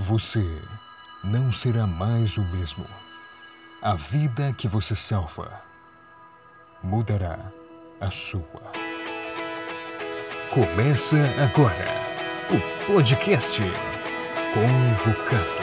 Você 0.00 0.62
não 1.24 1.52
será 1.52 1.84
mais 1.84 2.38
o 2.38 2.42
mesmo. 2.42 2.86
A 3.82 3.96
vida 3.96 4.54
que 4.56 4.68
você 4.68 4.94
salva 4.94 5.60
mudará 6.84 7.50
a 8.00 8.08
sua. 8.08 8.70
Começa 10.50 11.16
agora 11.42 11.84
o 12.48 12.86
podcast 12.86 13.60
Convocados. 14.54 15.58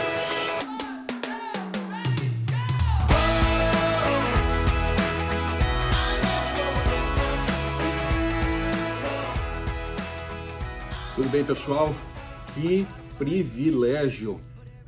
Tudo 11.16 11.30
bem, 11.30 11.46
pessoal? 11.46 11.96
Que 12.54 12.86
privilégio 13.18 14.40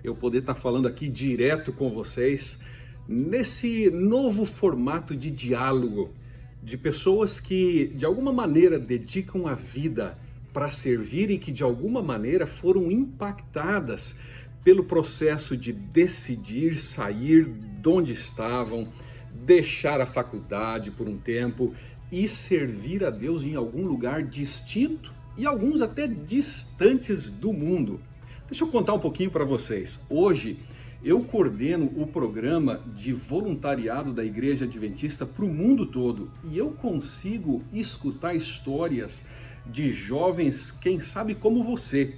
eu 0.03 0.15
poder 0.15 0.39
estar 0.39 0.55
falando 0.55 0.87
aqui 0.87 1.07
direto 1.07 1.71
com 1.73 1.89
vocês 1.89 2.59
nesse 3.07 3.89
novo 3.89 4.45
formato 4.45 5.15
de 5.15 5.31
diálogo 5.31 6.13
de 6.61 6.77
pessoas 6.77 7.39
que 7.39 7.87
de 7.95 8.05
alguma 8.05 8.33
maneira 8.33 8.77
dedicam 8.77 9.47
a 9.47 9.55
vida 9.55 10.17
para 10.51 10.69
servir 10.69 11.29
e 11.29 11.37
que 11.37 11.51
de 11.51 11.63
alguma 11.63 12.01
maneira 12.01 12.45
foram 12.45 12.91
impactadas 12.91 14.17
pelo 14.63 14.83
processo 14.83 15.55
de 15.55 15.71
decidir 15.71 16.77
sair 16.77 17.45
de 17.45 17.87
onde 17.87 18.11
estavam, 18.11 18.87
deixar 19.33 20.01
a 20.01 20.05
faculdade 20.05 20.91
por 20.91 21.07
um 21.07 21.17
tempo 21.17 21.73
e 22.11 22.27
servir 22.27 23.05
a 23.05 23.09
Deus 23.09 23.45
em 23.45 23.55
algum 23.55 23.85
lugar 23.85 24.23
distinto 24.23 25.13
e 25.37 25.45
alguns 25.45 25.81
até 25.81 26.07
distantes 26.07 27.29
do 27.29 27.53
mundo. 27.53 28.01
Deixa 28.47 28.63
eu 28.63 28.69
contar 28.69 28.93
um 28.93 28.99
pouquinho 28.99 29.29
para 29.29 29.43
vocês. 29.43 29.99
Hoje 30.09 30.57
eu 31.03 31.21
coordeno 31.21 31.91
o 31.97 32.07
programa 32.07 32.81
de 32.95 33.11
voluntariado 33.11 34.13
da 34.13 34.23
Igreja 34.23 34.63
Adventista 34.63 35.25
para 35.25 35.43
o 35.43 35.49
mundo 35.49 35.85
todo 35.85 36.31
e 36.45 36.57
eu 36.57 36.71
consigo 36.71 37.61
escutar 37.73 38.33
histórias 38.33 39.25
de 39.65 39.91
jovens, 39.91 40.71
quem 40.71 40.97
sabe 40.97 41.35
como 41.35 41.61
você, 41.61 42.15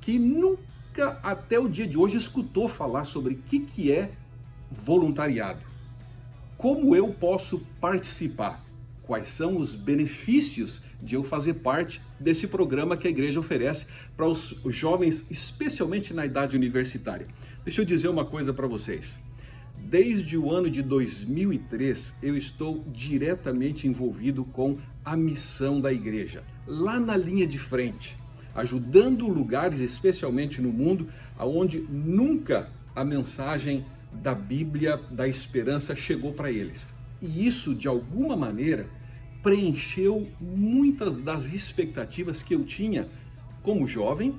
que 0.00 0.18
nunca 0.18 1.20
até 1.22 1.60
o 1.60 1.68
dia 1.68 1.86
de 1.86 1.96
hoje 1.96 2.16
escutou 2.16 2.68
falar 2.68 3.04
sobre 3.04 3.34
o 3.34 3.38
que, 3.38 3.60
que 3.60 3.92
é 3.92 4.10
voluntariado. 4.68 5.64
Como 6.56 6.96
eu 6.96 7.14
posso 7.14 7.60
participar? 7.80 8.64
Quais 9.02 9.28
são 9.28 9.58
os 9.58 9.74
benefícios 9.74 10.82
de 11.02 11.16
eu 11.16 11.24
fazer 11.24 11.54
parte 11.54 12.00
desse 12.18 12.46
programa 12.46 12.96
que 12.96 13.06
a 13.06 13.10
igreja 13.10 13.40
oferece 13.40 13.86
para 14.16 14.26
os 14.26 14.56
jovens, 14.66 15.26
especialmente 15.30 16.14
na 16.14 16.24
idade 16.24 16.56
universitária. 16.56 17.26
Deixa 17.64 17.80
eu 17.80 17.84
dizer 17.84 18.08
uma 18.08 18.24
coisa 18.24 18.52
para 18.52 18.66
vocês. 18.66 19.18
Desde 19.76 20.38
o 20.38 20.50
ano 20.50 20.70
de 20.70 20.80
2003, 20.82 22.14
eu 22.22 22.36
estou 22.36 22.84
diretamente 22.92 23.88
envolvido 23.88 24.44
com 24.44 24.78
a 25.04 25.16
missão 25.16 25.80
da 25.80 25.92
igreja, 25.92 26.44
lá 26.66 27.00
na 27.00 27.16
linha 27.16 27.46
de 27.46 27.58
frente, 27.58 28.16
ajudando 28.54 29.26
lugares, 29.26 29.80
especialmente 29.80 30.60
no 30.60 30.72
mundo, 30.72 31.08
onde 31.38 31.80
nunca 31.80 32.70
a 32.94 33.04
mensagem 33.04 33.84
da 34.12 34.34
Bíblia 34.34 35.00
da 35.10 35.26
esperança 35.26 35.96
chegou 35.96 36.32
para 36.32 36.52
eles. 36.52 36.94
E 37.22 37.46
isso, 37.46 37.74
de 37.74 37.86
alguma 37.86 38.36
maneira, 38.36 38.90
preencheu 39.42 40.28
muitas 40.40 41.22
das 41.22 41.52
expectativas 41.52 42.42
que 42.42 42.54
eu 42.54 42.64
tinha 42.64 43.08
como 43.62 43.86
jovem, 43.86 44.34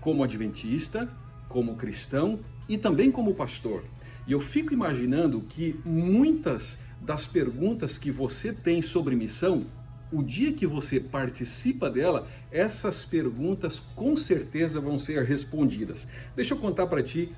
como 0.00 0.24
adventista, 0.24 1.08
como 1.48 1.76
cristão 1.76 2.40
e 2.66 2.78
também 2.78 3.12
como 3.12 3.34
pastor. 3.34 3.84
E 4.26 4.32
eu 4.32 4.40
fico 4.40 4.72
imaginando 4.72 5.40
que 5.42 5.78
muitas 5.84 6.78
das 7.00 7.26
perguntas 7.26 7.98
que 7.98 8.10
você 8.10 8.52
tem 8.52 8.82
sobre 8.82 9.14
missão, 9.14 9.66
o 10.10 10.22
dia 10.22 10.52
que 10.52 10.66
você 10.66 10.98
participa 10.98 11.90
dela, 11.90 12.28
essas 12.50 13.04
perguntas 13.04 13.80
com 13.94 14.16
certeza 14.16 14.80
vão 14.80 14.98
ser 14.98 15.24
respondidas. 15.24 16.08
Deixa 16.34 16.54
eu 16.54 16.58
contar 16.58 16.86
para 16.86 17.02
ti 17.02 17.34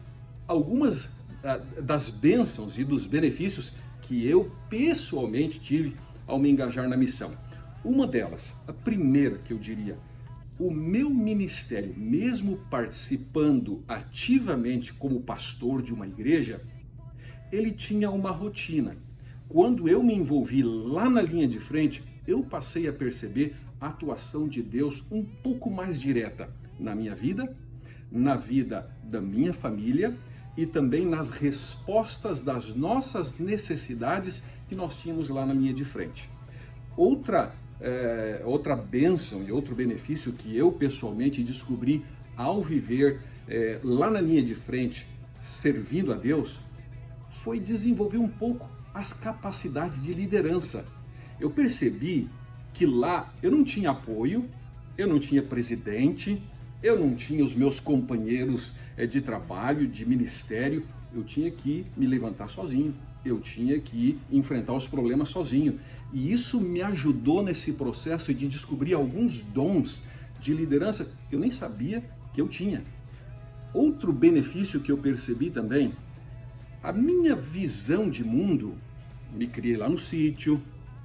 algumas 0.47 1.11
ah, 1.43 1.59
das 1.83 2.11
bênçãos 2.11 2.79
e 2.79 2.85
dos 2.85 3.07
benefícios 3.07 3.73
que 4.11 4.27
eu 4.27 4.51
pessoalmente 4.69 5.61
tive 5.61 5.95
ao 6.27 6.37
me 6.37 6.51
engajar 6.51 6.89
na 6.89 6.97
missão. 6.97 7.31
Uma 7.85 8.09
delas, 8.09 8.61
a 8.67 8.73
primeira 8.73 9.39
que 9.39 9.53
eu 9.53 9.57
diria, 9.57 9.97
o 10.59 10.69
meu 10.69 11.09
ministério, 11.09 11.95
mesmo 11.97 12.57
participando 12.69 13.85
ativamente 13.87 14.93
como 14.93 15.21
pastor 15.21 15.81
de 15.81 15.95
uma 15.95 16.09
igreja, 16.09 16.61
ele 17.53 17.71
tinha 17.71 18.11
uma 18.11 18.33
rotina. 18.33 18.97
Quando 19.47 19.89
eu 19.89 20.03
me 20.03 20.13
envolvi 20.13 20.65
lá 20.65 21.09
na 21.09 21.23
linha 21.23 21.47
de 21.47 21.61
frente, 21.61 22.03
eu 22.27 22.43
passei 22.43 22.89
a 22.89 22.93
perceber 22.93 23.55
a 23.81 23.87
atuação 23.87 24.49
de 24.49 24.61
Deus 24.61 25.05
um 25.09 25.23
pouco 25.23 25.71
mais 25.71 26.01
direta 26.01 26.53
na 26.81 26.97
minha 26.97 27.15
vida, 27.15 27.57
na 28.11 28.35
vida 28.35 28.91
da 29.05 29.21
minha 29.21 29.53
família 29.53 30.19
e 30.57 30.67
também 30.67 31.07
nas 31.07 31.31
respostas 31.31 32.43
das 32.43 32.75
nossas 32.75 33.39
necessidades 33.39 34.43
que 34.69 34.75
nós 34.75 34.97
tínhamos 34.97 35.31
lá 35.31 35.47
na 35.47 35.55
linha 35.55 35.73
de 35.73 35.85
frente. 35.85 36.29
Outra, 36.97 37.55
é, 37.81 38.43
outra 38.45 38.77
bênção 38.77 39.43
e 39.43 39.53
outro 39.53 39.75
benefício 39.75 40.33
que 40.33 40.57
eu 40.57 40.73
pessoalmente 40.73 41.43
descobri 41.43 42.05
ao 42.37 42.63
viver 42.63 43.21
é, 43.49 43.81
lá 43.83 44.11
na 44.11 44.21
linha 44.21 44.43
de 44.43 44.55
frente, 44.55 45.07
servindo 45.41 46.13
a 46.13 46.17
Deus, 46.17 46.61
foi 47.29 47.59
desenvolver 47.59 48.19
um 48.19 48.29
pouco 48.29 48.69
as 48.93 49.13
capacidades 49.13 50.01
de 50.01 50.13
liderança. 50.13 50.85
Eu 51.39 51.51
percebi 51.51 52.29
que 52.73 52.87
lá 52.87 53.33
eu 53.43 53.51
não 53.51 53.65
tinha 53.65 53.91
apoio, 53.91 54.49
eu 54.97 55.07
não 55.07 55.19
tinha 55.19 55.43
presidente, 55.43 56.43
eu 56.83 56.99
não 56.99 57.15
tinha 57.15 57.45
os 57.45 57.55
meus 57.55 57.79
companheiros 57.79 58.75
eh, 58.97 59.07
de 59.07 59.21
trabalho, 59.21 59.87
de 59.87 60.07
ministério, 60.07 60.85
eu 61.15 61.23
tinha 61.23 61.51
que 61.51 61.87
me 61.97 62.07
levantar 62.07 62.49
sozinho, 62.49 62.95
eu 63.25 63.39
tinha 63.41 63.79
que 63.79 64.19
enfrentar 64.31 64.73
os 64.73 64.87
problemas 64.87 65.29
sozinho. 65.29 65.79
E 66.13 66.33
isso 66.33 66.61
me 66.61 66.81
ajudou 66.83 67.43
nesse 67.43 67.73
processo 67.75 68.33
de 68.33 68.49
descobrir 68.49 68.95
alguns 68.95 69.41
dons 69.41 70.03
de 70.41 70.55
liderança 70.55 71.13
que 71.29 71.37
eu 71.37 71.41
nem 71.41 71.51
sabia 71.51 72.03
que 72.33 72.41
eu 72.41 72.49
tinha. 72.49 72.83
Outro 73.75 74.13
benefício 74.13 74.81
que 74.81 74.91
eu 74.91 74.99
percebi 74.99 75.51
também, 75.51 75.93
a 76.83 76.93
minha 76.93 77.37
visão 77.37 78.09
de 78.09 78.25
mundo, 78.25 78.75
me 79.33 79.47
criei 79.47 79.77
lá 79.77 79.89
no 79.89 79.99
sítio, 79.99 80.61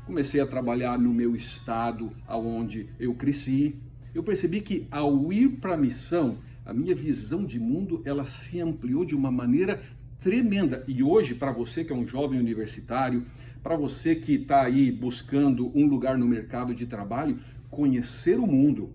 comecei 0.05 0.39
a 0.39 0.47
trabalhar 0.47 0.97
no 0.97 1.13
meu 1.13 1.35
estado, 1.35 2.11
aonde 2.27 2.87
eu 2.99 3.13
cresci, 3.13 3.75
eu 4.15 4.23
percebi 4.23 4.61
que 4.61 4.87
ao 4.89 5.31
ir 5.31 5.57
para 5.59 5.73
a 5.73 5.77
missão, 5.77 6.39
a 6.65 6.73
minha 6.73 6.95
visão 6.95 7.45
de 7.45 7.59
mundo 7.59 8.01
ela 8.05 8.25
se 8.25 8.61
ampliou 8.61 9.03
de 9.03 9.13
uma 9.13 9.29
maneira 9.29 9.83
tremenda. 10.19 10.85
E 10.87 11.03
hoje, 11.03 11.35
para 11.35 11.51
você 11.51 11.83
que 11.83 11.91
é 11.91 11.95
um 11.95 12.07
jovem 12.07 12.39
universitário, 12.39 13.25
para 13.61 13.75
você 13.75 14.15
que 14.15 14.35
está 14.35 14.63
aí 14.63 14.89
buscando 14.91 15.69
um 15.77 15.85
lugar 15.85 16.17
no 16.17 16.25
mercado 16.25 16.73
de 16.73 16.85
trabalho, 16.85 17.39
conhecer 17.69 18.39
o 18.39 18.47
mundo, 18.47 18.93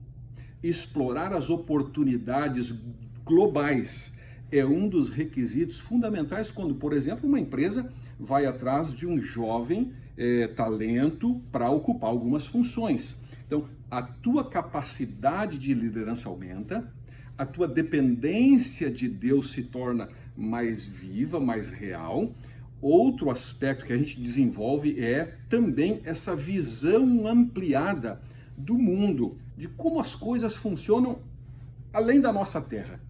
explorar 0.62 1.34
as 1.34 1.50
oportunidades 1.50 2.82
globais 3.24 4.18
é 4.50 4.64
um 4.64 4.88
dos 4.88 5.08
requisitos 5.08 5.78
fundamentais 5.78 6.50
quando, 6.50 6.74
por 6.74 6.92
exemplo, 6.92 7.28
uma 7.28 7.38
empresa 7.38 7.92
vai 8.18 8.46
atrás 8.46 8.92
de 8.92 9.06
um 9.06 9.20
jovem 9.20 9.92
é, 10.16 10.48
talento 10.48 11.40
para 11.52 11.70
ocupar 11.70 12.10
algumas 12.10 12.46
funções. 12.46 13.16
Então, 13.50 13.68
a 13.90 14.00
tua 14.00 14.48
capacidade 14.48 15.58
de 15.58 15.74
liderança 15.74 16.28
aumenta, 16.28 16.88
a 17.36 17.44
tua 17.44 17.66
dependência 17.66 18.88
de 18.88 19.08
Deus 19.08 19.50
se 19.50 19.64
torna 19.64 20.08
mais 20.36 20.84
viva, 20.84 21.40
mais 21.40 21.68
real. 21.68 22.32
Outro 22.80 23.28
aspecto 23.28 23.86
que 23.86 23.92
a 23.92 23.98
gente 23.98 24.20
desenvolve 24.20 25.02
é 25.02 25.36
também 25.48 26.00
essa 26.04 26.36
visão 26.36 27.26
ampliada 27.26 28.22
do 28.56 28.78
mundo, 28.78 29.36
de 29.58 29.66
como 29.66 29.98
as 29.98 30.14
coisas 30.14 30.54
funcionam 30.54 31.18
além 31.92 32.20
da 32.20 32.32
nossa 32.32 32.60
terra, 32.60 33.00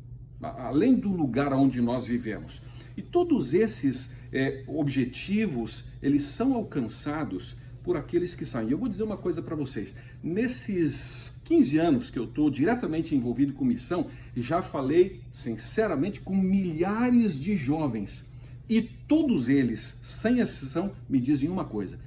além 0.40 0.94
do 0.94 1.12
lugar 1.12 1.52
onde 1.52 1.82
nós 1.82 2.06
vivemos. 2.06 2.62
E 2.96 3.02
todos 3.02 3.52
esses 3.52 4.16
é, 4.32 4.64
objetivos, 4.66 5.84
eles 6.00 6.22
são 6.22 6.54
alcançados 6.54 7.58
por 7.82 7.96
aqueles 7.96 8.34
que 8.34 8.44
saem. 8.44 8.70
Eu 8.70 8.78
vou 8.78 8.88
dizer 8.88 9.02
uma 9.02 9.16
coisa 9.16 9.42
para 9.42 9.56
vocês. 9.56 9.94
Nesses 10.22 11.40
15 11.44 11.78
anos 11.78 12.10
que 12.10 12.18
eu 12.18 12.24
estou 12.24 12.50
diretamente 12.50 13.14
envolvido 13.14 13.52
com 13.52 13.64
missão, 13.64 14.08
já 14.36 14.62
falei 14.62 15.20
sinceramente 15.30 16.20
com 16.20 16.36
milhares 16.36 17.40
de 17.40 17.56
jovens. 17.56 18.24
E 18.68 18.80
todos 18.82 19.48
eles, 19.48 19.98
sem 20.02 20.38
exceção, 20.38 20.92
me 21.08 21.20
dizem 21.20 21.48
uma 21.48 21.64
coisa: 21.64 21.98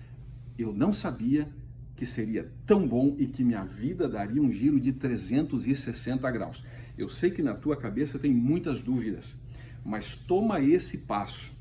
eu 0.57 0.71
não 0.71 0.93
sabia 0.93 1.49
que 1.95 2.05
seria 2.05 2.51
tão 2.65 2.87
bom 2.87 3.15
e 3.17 3.27
que 3.27 3.43
minha 3.43 3.63
vida 3.63 4.07
daria 4.07 4.41
um 4.41 4.51
giro 4.51 4.79
de 4.79 4.93
360 4.93 6.29
graus. 6.31 6.63
Eu 6.97 7.09
sei 7.09 7.31
que 7.31 7.41
na 7.41 7.53
tua 7.53 7.75
cabeça 7.75 8.19
tem 8.19 8.31
muitas 8.33 8.81
dúvidas, 8.81 9.37
mas 9.83 10.15
toma 10.15 10.61
esse 10.61 10.99
passo. 10.99 11.51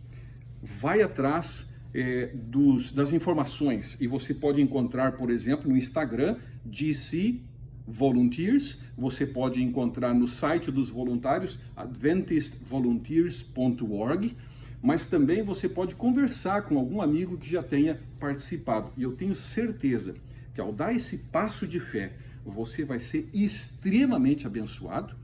Vai 0.63 1.03
atrás 1.03 1.72
é, 1.95 2.31
dos, 2.35 2.93
das 2.93 3.13
informações 3.13 4.01
e 4.01 4.07
você 4.07 4.33
pode 4.35 4.63
encontrar, 4.63 5.13
por 5.13 5.31
exemplo, 5.31 5.71
no 5.71 5.77
Instagram 5.77 6.37
DC 6.65 7.41
Volunteers, 7.87 8.79
você 8.97 9.27
pode 9.27 9.63
encontrar 9.63 10.15
no 10.15 10.27
site 10.29 10.71
dos 10.71 10.89
voluntários 10.89 11.59
adventistvolunteers.org, 11.77 14.35
mas 14.81 15.07
também 15.07 15.43
você 15.43 15.69
pode 15.69 15.95
conversar 15.95 16.63
com 16.63 16.79
algum 16.79 17.03
amigo 17.03 17.37
que 17.37 17.51
já 17.51 17.63
tenha 17.63 18.01
participado. 18.19 18.91
E 18.97 19.03
eu 19.03 19.13
tenho 19.13 19.35
certeza 19.35 20.15
que 20.55 20.61
ao 20.61 20.73
dar 20.73 20.95
esse 20.95 21.19
passo 21.31 21.67
de 21.67 21.81
fé, 21.81 22.13
você 22.45 22.85
vai 22.85 22.99
ser 22.99 23.29
extremamente 23.33 24.47
abençoado. 24.47 25.15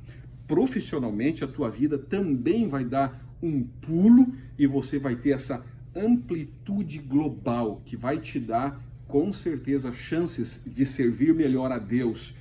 Profissionalmente, 0.46 1.44
a 1.44 1.48
tua 1.48 1.70
vida 1.70 1.98
também 1.98 2.68
vai 2.68 2.84
dar 2.84 3.26
um 3.42 3.62
pulo 3.62 4.32
e 4.58 4.66
você 4.66 4.98
vai 4.98 5.16
ter 5.16 5.30
essa 5.30 5.64
amplitude 5.98 6.98
global 6.98 7.82
que 7.84 7.96
vai 7.96 8.18
te 8.18 8.38
dar 8.38 8.80
com 9.06 9.32
certeza 9.32 9.92
chances 9.92 10.62
de 10.66 10.84
servir 10.84 11.34
melhor 11.34 11.72
a 11.72 11.78
Deus 11.78 12.34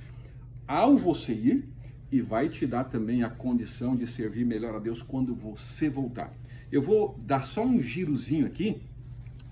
ao 0.66 0.98
você 0.98 1.32
ir 1.32 1.68
e 2.12 2.20
vai 2.20 2.48
te 2.48 2.66
dar 2.66 2.84
também 2.84 3.22
a 3.22 3.30
condição 3.30 3.96
de 3.96 4.06
servir 4.06 4.44
melhor 4.44 4.74
a 4.74 4.78
Deus 4.78 5.02
quando 5.02 5.34
você 5.34 5.88
voltar. 5.88 6.32
Eu 6.70 6.82
vou 6.82 7.18
dar 7.26 7.42
só 7.42 7.64
um 7.64 7.80
girozinho 7.80 8.46
aqui 8.46 8.82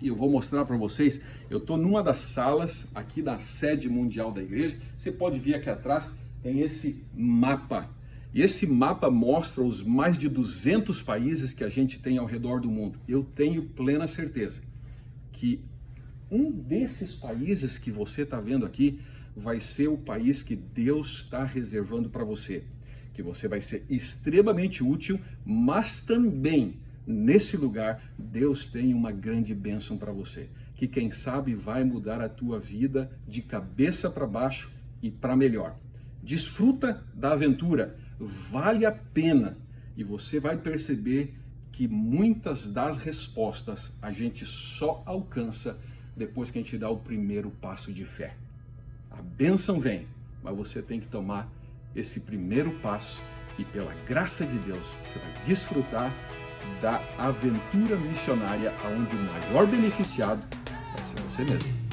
e 0.00 0.08
eu 0.08 0.17
vou 0.17 0.31
mostrar 0.31 0.64
para 0.64 0.76
vocês. 0.76 1.23
Eu 1.49 1.58
estou 1.58 1.76
numa 1.76 2.03
das 2.03 2.20
salas 2.20 2.88
aqui 2.94 3.23
da 3.23 3.38
sede 3.38 3.88
mundial 3.88 4.31
da 4.31 4.43
igreja. 4.43 4.76
Você 4.97 5.11
pode 5.11 5.38
ver 5.38 5.55
aqui 5.55 5.70
atrás, 5.70 6.14
tem 6.43 6.61
esse 6.61 7.03
mapa. 7.14 7.88
E 8.36 8.42
esse 8.42 8.66
mapa 8.66 9.10
mostra 9.10 9.64
os 9.64 9.82
mais 9.82 10.18
de 10.18 10.28
200 10.28 11.02
países 11.02 11.54
que 11.54 11.64
a 11.64 11.70
gente 11.70 11.98
tem 11.98 12.18
ao 12.18 12.26
redor 12.26 12.60
do 12.60 12.70
mundo. 12.70 13.00
Eu 13.08 13.24
tenho 13.24 13.62
plena 13.62 14.06
certeza 14.06 14.60
que 15.32 15.64
um 16.30 16.52
desses 16.52 17.14
países 17.14 17.78
que 17.78 17.90
você 17.90 18.24
está 18.24 18.38
vendo 18.38 18.66
aqui 18.66 19.00
vai 19.34 19.58
ser 19.58 19.88
o 19.88 19.96
país 19.96 20.42
que 20.42 20.54
Deus 20.54 21.20
está 21.20 21.46
reservando 21.46 22.10
para 22.10 22.24
você. 22.24 22.64
Que 23.14 23.22
você 23.22 23.48
vai 23.48 23.62
ser 23.62 23.86
extremamente 23.88 24.84
útil, 24.84 25.18
mas 25.42 26.02
também 26.02 26.78
nesse 27.06 27.56
lugar 27.56 28.12
Deus 28.18 28.68
tem 28.68 28.92
uma 28.92 29.12
grande 29.12 29.54
bênção 29.54 29.96
para 29.96 30.12
você. 30.12 30.50
Que 30.74 30.86
quem 30.86 31.10
sabe 31.10 31.54
vai 31.54 31.84
mudar 31.84 32.20
a 32.20 32.28
tua 32.28 32.60
vida 32.60 33.10
de 33.26 33.40
cabeça 33.40 34.10
para 34.10 34.26
baixo 34.26 34.70
e 35.00 35.10
para 35.10 35.34
melhor. 35.34 35.78
Desfruta 36.22 37.02
da 37.14 37.32
aventura, 37.32 37.96
vale 38.18 38.84
a 38.86 38.92
pena 38.92 39.56
e 39.96 40.04
você 40.04 40.38
vai 40.38 40.56
perceber 40.56 41.34
que 41.72 41.86
muitas 41.86 42.70
das 42.70 42.98
respostas 42.98 43.92
a 44.00 44.10
gente 44.10 44.46
só 44.46 45.02
alcança 45.04 45.78
depois 46.16 46.50
que 46.50 46.58
a 46.58 46.62
gente 46.62 46.78
dá 46.78 46.88
o 46.88 46.96
primeiro 46.96 47.50
passo 47.50 47.92
de 47.92 48.04
fé. 48.04 48.34
A 49.10 49.20
bênção 49.20 49.78
vem, 49.78 50.06
mas 50.42 50.56
você 50.56 50.80
tem 50.80 50.98
que 50.98 51.06
tomar 51.06 51.50
esse 51.94 52.20
primeiro 52.20 52.72
passo 52.80 53.22
e 53.58 53.64
pela 53.64 53.94
graça 54.06 54.46
de 54.46 54.58
Deus 54.58 54.96
você 55.02 55.19
vai 55.19 55.44
desfrutar 55.44 56.14
da 56.80 57.02
aventura 57.19 57.96
missionária 57.96 58.72
onde 58.84 59.14
o 59.14 59.22
maior 59.22 59.66
beneficiado 59.66 60.46
vai 60.92 61.02
ser 61.02 61.20
você 61.22 61.44
mesmo. 61.44 61.85